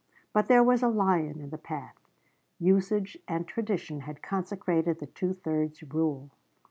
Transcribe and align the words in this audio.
But 0.33 0.47
there 0.47 0.63
was 0.63 0.81
a 0.81 0.87
lion 0.87 1.39
in 1.41 1.51
the 1.51 1.59
path. 1.59 2.09
Usage 2.57 3.19
and 3.27 3.47
tradition 3.47 3.99
had 3.99 4.23
consecrated 4.23 4.97
the 4.99 5.05
two 5.05 5.31
thirds 5.31 5.83
rule. 5.83 6.31